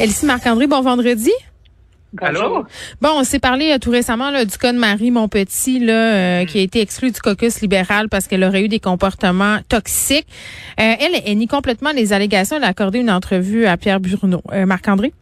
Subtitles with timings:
[0.00, 1.30] Elsie Marc-André, bon vendredi.
[2.22, 2.64] Allô?
[3.02, 5.92] Bon, on s'est parlé euh, tout récemment là, du cas de Marie Montpetit là,
[6.40, 10.26] euh, qui a été exclue du caucus libéral parce qu'elle aurait eu des comportements toxiques.
[10.80, 12.56] Euh, elle, elle nie complètement les allégations.
[12.56, 14.42] Elle a accordé une entrevue à Pierre Bruno.
[14.66, 15.12] Marc-André?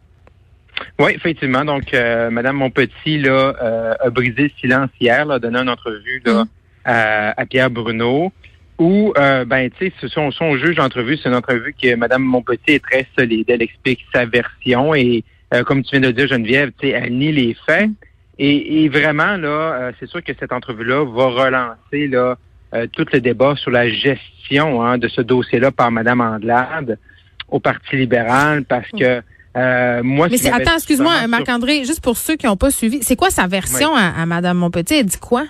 [0.97, 1.65] Oui, effectivement.
[1.65, 6.47] Donc, Madame Montpetit là, a brisé le silence hier, a donné une entrevue là, mm.
[6.85, 8.31] à, Pierre Bruno
[8.79, 12.83] où, ben, tu sais, son, son juge d'entrevue, c'est une entrevue que Mme Montpetit est
[12.83, 13.45] très solide.
[13.49, 17.31] Elle explique sa version et euh, comme tu viens de le dire, Geneviève, elle nie
[17.31, 17.89] les faits.
[18.41, 22.37] Et, vraiment, là, euh, c'est sûr que cette entrevue-là va relancer là,
[22.73, 26.97] euh, tout le débat sur la gestion hein, de ce dossier-là par Mme Anglade
[27.49, 29.21] au Parti libéral parce que
[30.03, 33.47] moi, Mais attends, excuse-moi, Marc-André, juste pour ceux qui n'ont pas suivi, c'est quoi sa
[33.47, 34.93] version à, à, Mme Montpetit?
[34.93, 35.43] Elle dit quoi?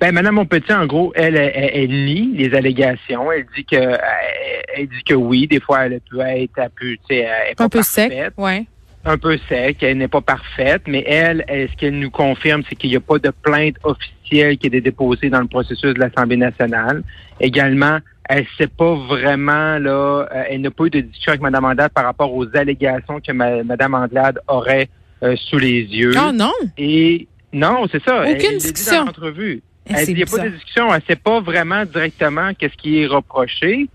[0.00, 3.32] Ben, Mme Montpetit, en gros, elle, elle, nie les allégations.
[3.32, 6.98] Elle dit que elle, dit que oui, des fois, elle peut être un peu, tu
[7.08, 8.66] sais, un peu sec, ouais
[9.06, 12.90] un peu sec, elle n'est pas parfaite, mais elle, ce qu'elle nous confirme, c'est qu'il
[12.90, 17.04] n'y a pas de plainte officielle qui est déposée dans le processus de l'Assemblée nationale.
[17.40, 21.42] Également, elle ne sait pas vraiment, là, euh, elle n'a pas eu de discussion avec
[21.42, 24.88] Mme Anglade par rapport aux allégations que Mme Anglade aurait
[25.22, 26.12] euh, sous les yeux.
[26.16, 26.52] Ah non?
[26.76, 28.22] Et non, c'est ça.
[28.28, 29.00] Aucune discussion.
[29.00, 29.62] Dans l'entrevue.
[29.88, 30.88] Elle n'y a pas de discussion.
[30.88, 33.88] Elle ne sait pas vraiment directement qu'est-ce qui est reproché.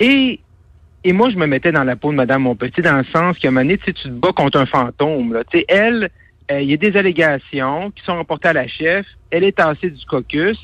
[0.00, 0.40] Et
[1.04, 3.48] et moi, je me mettais dans la peau de Mme Montpetit dans le sens qu'à
[3.48, 5.32] un moment donné, tu te bats contre un fantôme.
[5.32, 5.42] Là.
[5.52, 6.10] sais, elle,
[6.50, 9.06] euh, il y a des allégations qui sont reportées à la chef.
[9.30, 10.58] Elle est tassée du caucus.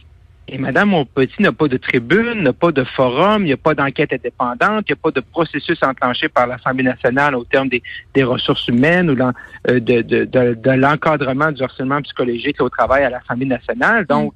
[0.46, 3.74] Et Mme Montpetit n'a pas de tribune, n'a pas de forum, il n'y a pas
[3.74, 7.82] d'enquête indépendante, il n'y a pas de processus enclenché par l'Assemblée nationale au terme des,
[8.12, 13.10] des ressources humaines ou euh, de, de, de, l'encadrement du harcèlement psychologique au travail à
[13.10, 14.04] l'Assemblée nationale.
[14.04, 14.34] Donc,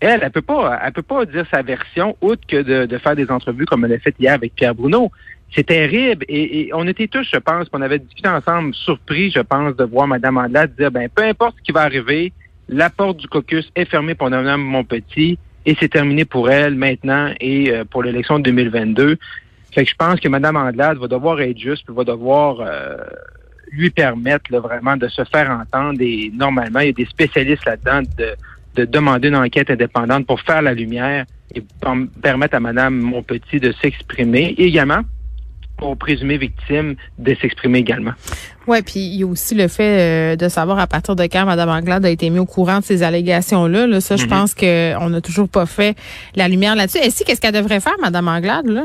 [0.00, 3.16] elle, elle peut pas, elle peut pas dire sa version outre que de, de faire
[3.16, 5.10] des entrevues comme elle a fait hier avec Pierre Bruno.
[5.54, 6.24] C'est terrible.
[6.28, 10.06] Et, on était tous, je pense, on avait discuté ensemble, surpris, je pense, de voir
[10.08, 12.32] Mme Andelade dire, ben, peu importe ce qui va arriver,
[12.68, 17.32] la porte du caucus est fermée pour Mme Montpetit et c'est terminé pour elle maintenant
[17.40, 19.16] et euh, pour l'élection de 2022.
[19.72, 22.96] Fait que je pense que Mme Andelade va devoir être juste, puis va devoir euh,
[23.70, 26.00] lui permettre vraiment de se faire entendre.
[26.00, 28.34] Et normalement, il y a des spécialistes là-dedans de,
[28.74, 31.24] de demander une enquête indépendante pour faire la lumière
[31.54, 31.62] et
[32.22, 34.54] permettre à Mme Montpetit de s'exprimer.
[34.58, 35.02] Et également,
[35.82, 38.12] aux présumées victimes de s'exprimer également.
[38.66, 41.44] Oui, puis il y a aussi le fait euh, de savoir à partir de quand
[41.44, 43.86] Mme Anglade a été mise au courant de ces allégations-là.
[43.86, 44.28] Là, ça, je mm-hmm.
[44.28, 45.96] pense qu'on n'a toujours pas fait
[46.36, 46.98] la lumière là-dessus.
[46.98, 48.84] Est-ce qu'est-ce qu'elle devrait faire, Mme Anglade, là?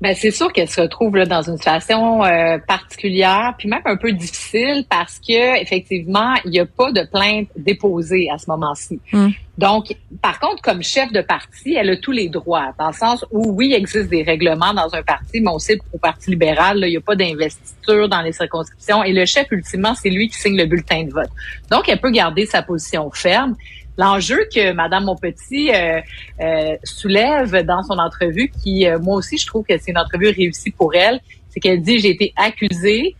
[0.00, 3.96] Ben c'est sûr qu'elle se retrouve là, dans une situation euh, particulière, puis même un
[3.96, 8.98] peu difficile parce que effectivement, il n'y a pas de plainte déposée à ce moment-ci.
[9.12, 9.28] Hmm.
[9.58, 13.26] Donc, par contre, comme chef de parti, elle a tous les droits, dans le sens
[13.30, 16.78] où oui, il existe des règlements dans un parti, mais on sait qu'au Parti libéral,
[16.82, 20.38] il n'y a pas d'investiture dans les circonscriptions et le chef, ultimement, c'est lui qui
[20.38, 21.28] signe le bulletin de vote.
[21.70, 23.54] Donc, elle peut garder sa position ferme.
[24.00, 26.00] L'enjeu que Madame Montpetit euh,
[26.40, 30.30] euh, soulève dans son entrevue, qui euh, moi aussi je trouve que c'est une entrevue
[30.30, 33.14] réussie pour elle, c'est qu'elle dit j'ai été accusée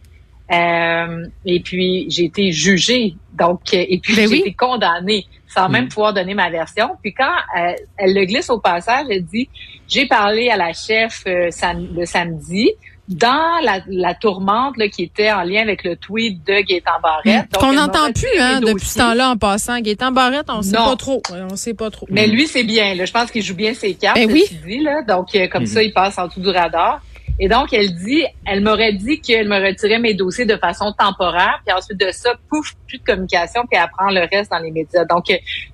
[0.52, 5.88] et puis j'ai été jugée, donc et puis ben j'ai été condamnée sans même mm.
[5.88, 6.88] pouvoir donner ma version.
[7.02, 7.36] Puis quand
[7.98, 9.50] elle le glisse au passage, elle dit
[9.86, 12.70] j'ai parlé à la chef le samedi
[13.10, 17.46] dans la, la tourmente là, qui était en lien avec le tweet de Gaétan Barrette.
[17.52, 17.58] Hmm.
[17.58, 19.80] Qu'on n'entend plus hein, depuis ce temps-là en passant.
[19.80, 21.22] Gaétan Barrette, on sait pas trop.
[21.50, 22.06] On sait pas trop.
[22.08, 22.94] Mais lui, c'est bien.
[22.94, 23.04] Là.
[23.04, 24.16] Je pense qu'il joue bien ses cartes.
[24.16, 24.44] Ben oui.
[24.64, 25.02] Dit, là.
[25.02, 25.66] Donc, euh, comme hmm.
[25.66, 27.00] ça, il passe en dessous du radar.
[27.42, 31.62] Et donc, elle dit, elle m'aurait dit qu'elle me retirait mes dossiers de façon temporaire,
[31.64, 34.70] puis ensuite de ça, pouf, plus de communication, puis elle prend le reste dans les
[34.70, 35.06] médias.
[35.06, 35.24] Donc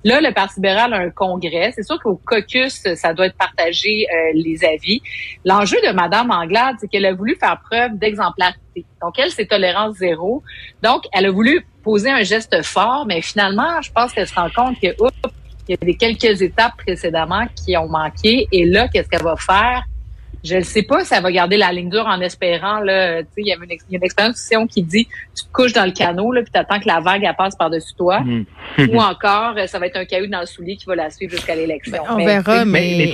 [0.05, 1.73] là, le Parti libéral a un congrès.
[1.75, 5.01] C'est sûr qu'au caucus, ça doit être partagé euh, les avis.
[5.43, 8.85] L'enjeu de Madame Anglade, c'est qu'elle a voulu faire preuve d'exemplarité.
[9.01, 10.43] Donc elle, c'est tolérance zéro.
[10.81, 14.49] Donc, elle a voulu poser un geste fort, mais finalement, je pense qu'elle se rend
[14.55, 15.33] compte que, oups,
[15.67, 18.47] il y a des quelques étapes précédemment qui ont manqué.
[18.53, 19.83] Et là, qu'est-ce qu'elle va faire?
[20.43, 22.79] Je ne sais pas si elle va garder la ligne dure en espérant.
[22.79, 26.31] Là, il y a une, une expression qui dit tu te couches dans le canot
[26.31, 28.21] là, puis tu attends que la vague elle passe par-dessus toi.
[28.21, 28.45] Mm.
[28.91, 31.55] Ou encore, ça va être un caillou dans le soulier qui va la suivre jusqu'à
[31.55, 32.03] l'élection.
[32.09, 33.11] On verra, mais,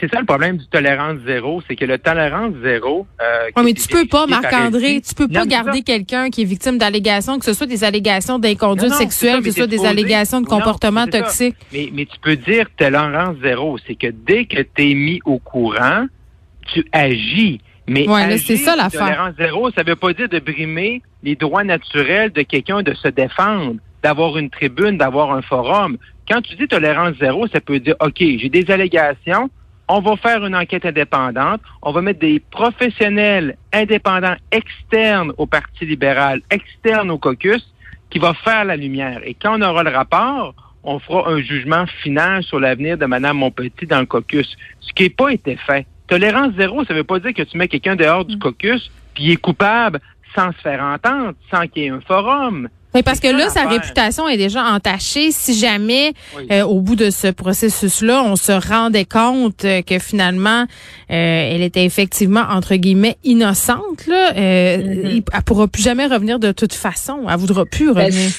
[0.00, 3.06] c'est ça le problème du tolérance zéro, c'est que le tolérance zéro.
[3.20, 7.38] Euh, mais tu peux pas, Marc-André, tu peux pas garder quelqu'un qui est victime d'allégations,
[7.38, 11.56] que ce soit des allégations d'inconduite sexuelle, que ce soit des allégations de comportement toxique.
[11.72, 15.38] Mais, mais tu peux dire tolérance zéro, c'est que dès que tu es mis au
[15.38, 16.06] courant,
[16.72, 17.60] tu agis.
[17.86, 18.06] Mais
[18.38, 22.82] c'est ça tolérance zéro, ça veut pas dire de brimer les droits naturels de quelqu'un
[22.82, 25.96] de se défendre, d'avoir une tribune, d'avoir un forum.
[26.28, 29.48] Quand tu dis tolérance zéro, ça peut dire, OK, j'ai des allégations,
[29.88, 35.86] on va faire une enquête indépendante, on va mettre des professionnels indépendants externes au Parti
[35.86, 37.72] libéral, externes au caucus,
[38.10, 39.20] qui va faire la lumière.
[39.24, 40.54] Et quand on aura le rapport,
[40.84, 45.04] on fera un jugement final sur l'avenir de Mme Montpetit dans le caucus, ce qui
[45.04, 45.86] n'a pas été fait.
[46.08, 48.40] Tolérance zéro, ça ne veut pas dire que tu mets quelqu'un dehors du mm.
[48.40, 50.00] caucus, puis il est coupable
[50.34, 52.68] sans se faire entendre, sans qu'il y ait un forum.
[52.94, 55.30] Oui, parce que là, sa réputation est déjà entachée.
[55.30, 56.14] Si jamais,
[56.50, 60.64] euh, au bout de ce processus-là, on se rendait compte euh, que finalement, euh,
[61.08, 65.22] elle était effectivement, entre guillemets, innocente, là, mm-hmm.
[65.32, 67.26] elle pourra plus jamais revenir de toute façon.
[67.28, 68.30] Elle voudra plus ben, revenir.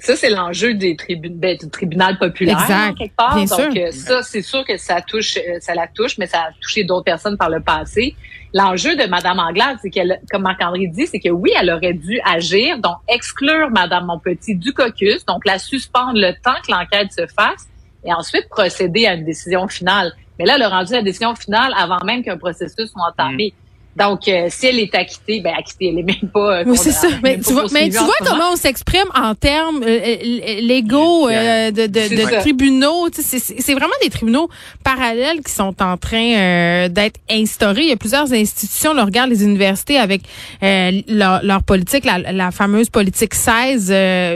[0.00, 2.96] Ça, c'est l'enjeu des tribunaux ben, du tribunal populaire, exact.
[2.96, 3.34] quelque part.
[3.34, 6.38] Bien Donc, euh, ça, c'est sûr que ça touche, euh, ça la touche, mais ça
[6.38, 8.16] a touché d'autres personnes par le passé.
[8.54, 12.18] L'enjeu de Madame Anglade, c'est qu'elle, comme Marc-André dit, c'est que oui, elle aurait dû
[12.24, 17.26] agir, donc exclure Madame Monpetit du caucus, donc la suspendre le temps que l'enquête se
[17.26, 17.68] fasse,
[18.04, 20.12] et ensuite procéder à une décision finale.
[20.38, 23.52] Mais là, elle a rendu la décision finale avant même qu'un processus soit entamé.
[23.54, 23.59] Mm.
[23.96, 26.60] Donc, euh, si elle est acquittée, ben acquittée, elle est même pas.
[26.60, 27.08] Euh, oui, c'est ça.
[27.22, 31.86] Mais tu vois, mais tu vois comment on s'exprime en termes euh, euh légaux de,
[31.86, 33.08] de, de tribunaux.
[33.12, 34.48] C'est vraiment des tribunaux
[34.84, 37.82] parallèles qui sont en train d'être instaurés.
[37.82, 38.94] Il y a plusieurs institutions.
[38.94, 40.22] Là, regarde les universités avec
[40.62, 43.92] leur, leur, politique, la, la, fameuse politique 16,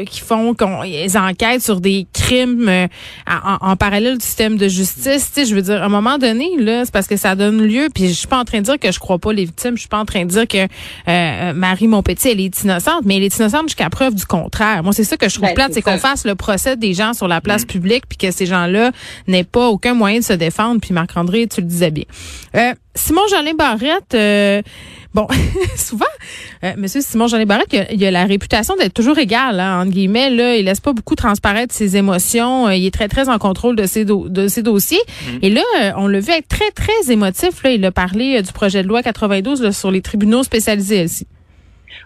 [0.06, 2.88] qui font qu'ils enquêtent sur des crimes
[3.28, 5.30] en, en, parallèle du système de justice.
[5.32, 7.62] Tu sais, je veux dire, à un moment donné, là, c'est parce que ça donne
[7.62, 7.88] lieu.
[7.94, 9.88] Puis je suis pas en train de dire que je crois pas les Je suis
[9.88, 10.66] pas en train de dire que euh,
[11.08, 14.82] euh Marie Montpetit, elle est innocente, mais elle est innocente jusqu'à preuve du contraire.
[14.82, 17.14] Moi, c'est ça que je trouve ben, plate, c'est qu'on fasse le procès des gens
[17.14, 17.66] sur la place mm.
[17.66, 18.92] publique, puis que ces gens-là
[19.28, 20.80] n'aient pas aucun moyen de se défendre.
[20.80, 22.04] Puis Marc-André, tu le disais bien.
[22.56, 24.62] Euh, Simon Jolin Barrette, euh,
[25.14, 25.26] bon,
[25.76, 26.04] souvent,
[26.76, 30.30] Monsieur Simon Jolin Barrette, il a, a la réputation d'être toujours égal, hein, entre guillemets.
[30.30, 32.68] Là, il laisse pas beaucoup transparaître ses émotions.
[32.68, 34.98] Euh, il est très très en contrôle de ses de ses dossiers.
[34.98, 35.38] Mm-hmm.
[35.42, 37.62] Et là, on l'a vu être très très émotif.
[37.62, 41.26] Là, il a parlé du projet de loi 92 sur les tribunaux spécialisés aussi.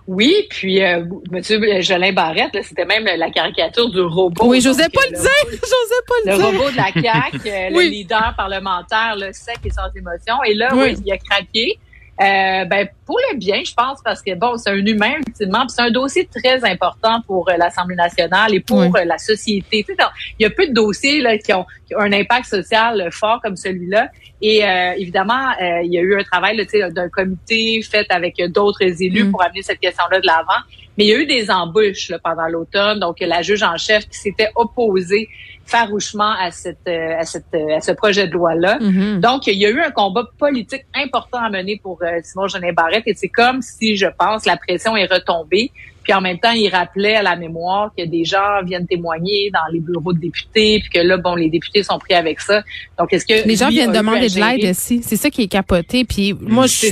[0.07, 4.47] Oui, puis euh, Monsieur Jolin Barrette, c'était même la caricature du robot.
[4.47, 5.31] Oui, j'osais pas le, dire.
[5.51, 6.39] J'osais pas le, dire.
[6.39, 10.43] Le robot de la CAQ, le leader parlementaire, le sec et sans émotion.
[10.47, 11.79] Et là, oui il a craqué.
[12.21, 15.83] Euh, ben pour le bien, je pense, parce que bon, c'est un humain ultimement, c'est
[15.83, 19.87] un dossier très important pour euh, l'Assemblée nationale et pour euh, la société.
[19.89, 21.65] il y a peu de dossiers là, qui, ont,
[21.97, 24.11] un impact social fort comme celui-là.
[24.43, 24.63] Et
[24.97, 25.51] évidemment,
[25.83, 29.31] il y a eu un travail d'un comité fait avec d'autres élus mm.
[29.33, 30.63] pour amener cette question-là de l'avant.
[30.97, 33.01] Mais il y a eu des embûches là, pendant l'automne.
[33.01, 35.29] Donc, la juge en chef qui s'était opposée
[35.69, 38.79] farouchement à cette euh, à cette euh, à ce projet de loi là.
[38.79, 39.21] Mm-hmm.
[39.21, 42.73] Donc il y a eu un combat politique important à mener pour euh, Simon Genet
[42.73, 45.71] Barrette et c'est comme si je pense la pression est retombée.
[46.03, 49.71] Puis en même temps, il rappelait à la mémoire que des gens viennent témoigner dans
[49.71, 52.63] les bureaux de députés, puis que là, bon, les députés sont pris avec ça.
[52.99, 56.07] Donc, est-ce que les gens viennent demander de l'aide aussi C'est ça qui est capoté.
[56.07, 56.87] Puis moi, je,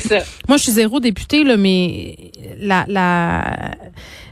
[0.46, 2.14] moi, je suis zéro député là, mais
[2.58, 3.70] la la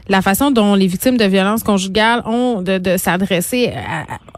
[0.07, 3.71] la façon dont les victimes de violences conjugales ont de, s'adresser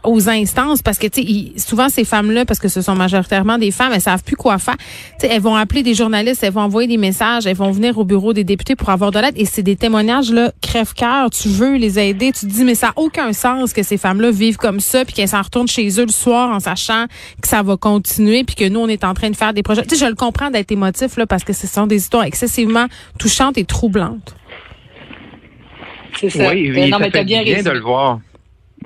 [0.04, 3.92] aux instances parce que tu souvent ces femmes-là parce que ce sont majoritairement des femmes
[3.94, 4.76] elles savent plus quoi faire.
[4.78, 7.98] Tu sais elles vont appeler des journalistes elles vont envoyer des messages elles vont venir
[7.98, 9.34] au bureau des députés pour avoir de l'aide.
[9.36, 12.88] Et c'est des témoignages là crève-cœur tu veux les aider tu te dis mais ça
[12.88, 16.06] a aucun sens que ces femmes-là vivent comme ça puis qu'elles s'en retournent chez eux
[16.06, 17.06] le soir en sachant
[17.42, 19.82] que ça va continuer puis que nous on est en train de faire des projets.
[19.82, 22.86] Tu sais je le comprends d'être émotif là parce que ce sont des histoires excessivement
[23.18, 24.34] touchantes et troublantes
[26.14, 26.50] c'est ça.
[26.50, 28.20] Oui, oui, non, mais bien, bien de le voir.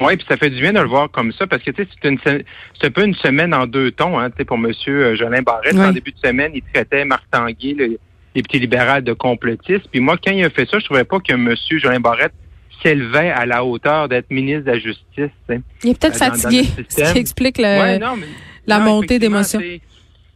[0.00, 2.44] Oui, puis ça fait du bien de le voir comme ça parce que tu sais,
[2.80, 4.72] c'est un peu une semaine en deux tons, hein, pour M.
[5.14, 5.76] Jolin Barrette.
[5.76, 7.98] En début de semaine, il traitait Marc Tanguay, le,
[8.34, 9.88] les petits libéraux de complotistes.
[9.90, 11.54] Puis moi, quand il a fait ça, je trouvais pas que M.
[11.78, 12.32] Jolin Barrette
[12.82, 15.30] s'élevait à la hauteur d'être ministre de la Justice.
[15.84, 19.60] Il est peut-être euh, fatigué, ce qui explique la montée d'émotions.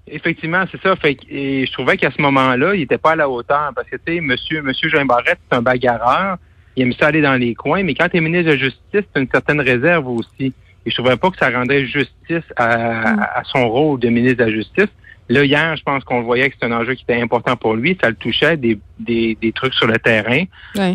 [0.08, 0.94] Effectivement, c'est ça.
[0.94, 3.96] Fait, et je trouvais qu'à ce moment-là, il n'était pas à la hauteur parce que,
[3.96, 6.36] tu sais, monsieur, monsieur Jean Barrette, c'est un bagarreur.
[6.76, 8.80] Il aime ça aller dans les coins, mais quand tu es ministre de Justice,
[9.14, 10.52] tu une certaine réserve aussi.
[10.84, 13.20] Et je trouvais pas que ça rendait justice à, mm.
[13.34, 14.88] à son rôle de ministre de la Justice.
[15.28, 17.98] Là, hier, je pense qu'on voyait que c'est un enjeu qui était important pour lui.
[18.00, 20.44] Ça le touchait, des, des, des trucs sur le terrain.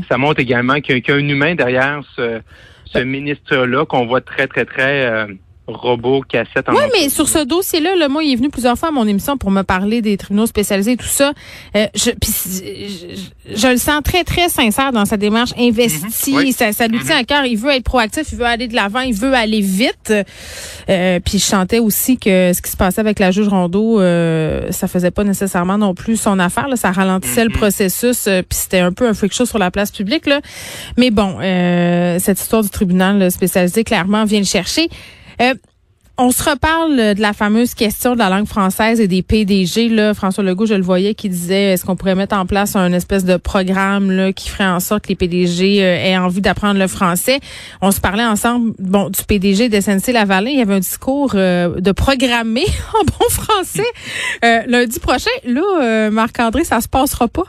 [0.08, 2.40] Ça montre également qu'il y, a un humain derrière ce,
[2.86, 5.06] ce ministre-là qu'on voit très, très, très...
[5.06, 5.28] Euh,
[5.68, 6.68] robot cassette.
[6.70, 9.38] Oui, mais sur ce dossier-là, le moi, il est venu plusieurs fois à mon émission
[9.38, 11.34] pour me parler des tribunaux spécialisés et tout ça.
[11.76, 12.12] Euh, je,
[13.56, 16.34] je, le sens très, très sincère dans sa démarche investie.
[16.34, 16.52] Mhm.
[16.52, 17.46] ça, ça lui tient à cœur.
[17.46, 20.14] Il veut être proactif, il veut aller de l'avant, il veut aller vite.
[20.90, 24.72] Euh, puis je chantais aussi que ce qui se passait avec la juge Rondeau, euh,
[24.72, 26.68] ça faisait pas nécessairement non plus son affaire.
[26.68, 26.76] Là.
[26.76, 27.58] Ça ralentissait le mhm.
[27.58, 28.28] processus.
[28.28, 30.26] Euh, puis c'était un peu un freak show sur la place publique.
[30.26, 30.42] Là.
[30.98, 34.90] Mais bon, euh, cette histoire du tribunal spécialisé, clairement, vient le chercher.
[35.42, 35.54] Euh,
[36.18, 39.90] on se reparle de la fameuse question de la langue française et des PDG.
[39.90, 42.94] Là, François Legault, je le voyais, qui disait est-ce qu'on pourrait mettre en place un
[42.94, 46.80] espèce de programme là, qui ferait en sorte que les PDG euh, aient envie d'apprendre
[46.80, 47.40] le français?
[47.82, 50.52] On se parlait ensemble bon du PDG de SNC Lavalin.
[50.52, 53.88] Il y avait un discours euh, de programmer en bon français
[54.68, 55.32] lundi prochain.
[55.46, 57.46] Là, Marc-André, ça se passera pas?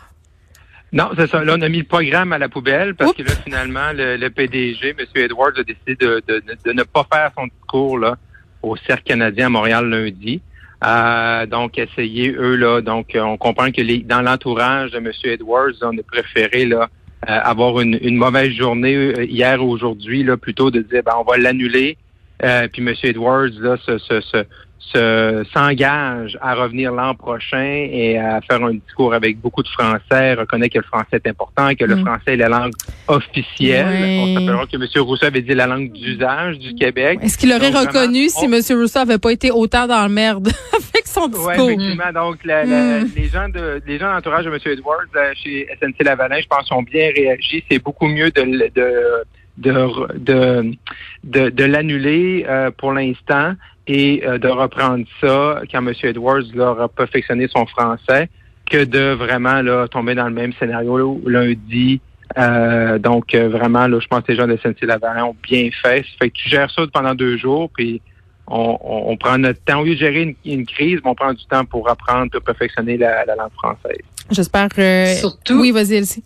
[0.93, 1.43] Non, c'est ça.
[1.43, 4.91] Là, on a mis le programme à la poubelle parce que là, finalement, le, PDG,
[4.91, 5.07] M.
[5.15, 8.17] Edwards, a décidé de, de, ne pas faire son discours là
[8.63, 10.43] au Cercle canadien à Montréal lundi.
[10.85, 15.11] Euh, donc, essayer, eux, là, donc on comprend que les, dans l'entourage de M.
[15.25, 16.89] Edwards, on a préféré là,
[17.29, 21.13] euh, avoir une, une, mauvaise journée euh, hier ou aujourd'hui, là, plutôt de dire ben,
[21.17, 21.97] on va l'annuler.
[22.43, 22.93] Euh, puis M.
[23.05, 24.45] Edwards là, se, se, se,
[24.95, 30.69] s'engage à revenir l'an prochain et à faire un discours avec beaucoup de français, reconnaît
[30.69, 32.05] que le français est important, que le mm.
[32.05, 32.73] français est la langue
[33.09, 34.21] officielle.
[34.21, 35.05] On s'appellera que M.
[35.05, 37.21] Rousseau avait dit la langue d'usage du Québec.
[37.23, 38.55] Est-ce qu'il aurait reconnu si M.
[38.79, 41.67] Rousseau avait pas été autant dans le merde avec son discours?
[41.67, 42.13] Oui, effectivement.
[42.13, 43.05] Donc, mm.
[43.17, 44.59] les gens de les gens d'entourage de M.
[44.67, 47.65] Edwards euh, chez SNC Lavalin, je pense, ont bien réagi.
[47.71, 48.43] C'est beaucoup mieux de,
[48.75, 49.25] de
[49.59, 50.73] de, de,
[51.25, 53.55] de, de l'annuler euh, pour l'instant
[53.87, 55.93] et euh, de reprendre ça quand M.
[56.03, 58.29] Edwards là, aura perfectionné son français
[58.71, 62.01] que de vraiment là, tomber dans le même scénario lundi.
[62.39, 65.99] Euh, donc vraiment, là, je pense que les gens de Saint-Hilaire ont bien fait.
[65.99, 68.01] Ça fait que tu gères ça pendant deux jours, puis
[68.47, 69.81] on, on, prend notre temps.
[69.81, 73.25] Au lieu de gérer une, crise, on prend du temps pour apprendre, pour perfectionner la,
[73.25, 74.01] la langue française.
[74.31, 74.69] J'espère.
[75.19, 75.61] Surtout.
[75.61, 76.25] Oui, vas-y, Elsie.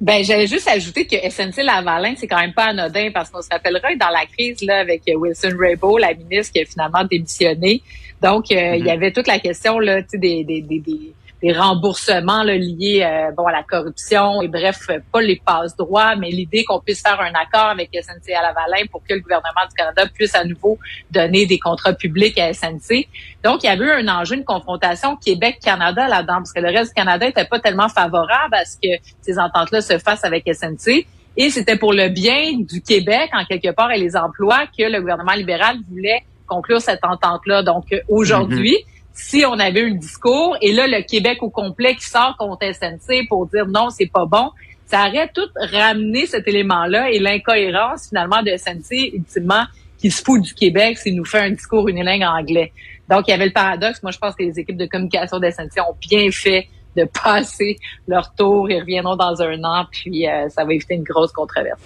[0.00, 3.48] Ben, j'allais juste ajouter que SNC Lavalin, c'est quand même pas anodin parce qu'on se
[3.50, 7.80] rappellera dans la crise là avec Wilson Raybould, la ministre qui a finalement démissionné.
[8.20, 8.92] Donc, euh, il y mm-hmm.
[8.92, 11.12] avait toute la question là, des, des, des, des
[11.44, 16.16] des remboursements là, liés euh, bon à la corruption et bref pas les passe droits
[16.16, 19.66] mais l'idée qu'on puisse faire un accord avec SNC à Lavalin pour que le gouvernement
[19.68, 20.78] du Canada puisse à nouveau
[21.10, 23.08] donner des contrats publics à SNC
[23.44, 26.68] donc il y avait eu un enjeu une confrontation Québec Canada là-dedans parce que le
[26.68, 30.24] reste du Canada était pas tellement favorable à ce que ces ententes là se fassent
[30.24, 34.64] avec SNC et c'était pour le bien du Québec en quelque part et les emplois
[34.66, 38.78] que le gouvernement libéral voulait conclure cette entente là donc aujourd'hui.
[38.78, 42.36] Mm-hmm si on avait eu le discours et là le Québec au complet qui sort
[42.36, 44.50] contre SNC pour dire non, c'est pas bon,
[44.86, 49.64] ça aurait tout ramené cet élément-là et l'incohérence finalement de SNC ultimement
[49.98, 52.72] qui se fout du Québec s'il nous fait un discours unilingue anglais.
[53.08, 54.02] Donc il y avait le paradoxe.
[54.02, 57.78] Moi je pense que les équipes de communication de ont bien fait de passer
[58.08, 58.68] leur tour.
[58.68, 61.80] Ils reviendront dans un an, puis euh, ça va éviter une grosse controverse.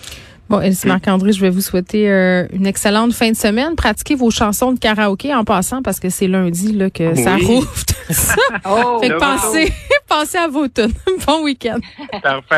[0.49, 3.77] Bon, Elsie Marc-André, je vais vous souhaiter euh, une excellente fin de semaine.
[3.77, 7.71] Pratiquez vos chansons de karaoké en passant parce que c'est lundi là, que ça rouvre.
[8.65, 9.73] oh, fait que pensez,
[10.09, 10.93] pensez à vos tunes.
[11.27, 11.79] bon week-end.
[12.23, 12.57] Parfait.